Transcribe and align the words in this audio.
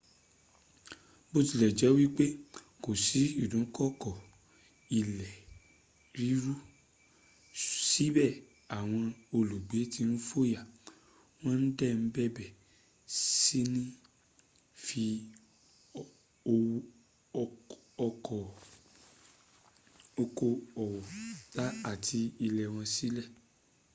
bótilẹ̀jẹ́ 1.31 1.95
wípé 1.97 2.25
kò 2.83 2.91
sí 3.05 3.21
ìdúnkòkò 3.43 4.11
ilẹ̀ 4.99 5.33
ríru 6.19 6.53
síbẹ̀ 7.89 8.29
àwọn 8.77 9.05
olùgbé 9.37 9.79
tí 9.93 10.01
ń 10.11 10.13
fòyà 10.27 10.61
wón 11.41 11.61
dè 11.79 11.89
bẹ̀rẹ̀ 12.15 12.55
síní 13.39 13.83
fi 14.85 15.03
okoòwò 18.05 20.89
àti 21.91 22.19
ilé 22.45 22.63
wọn 22.73 22.87
sílẹ̀ 22.95 23.25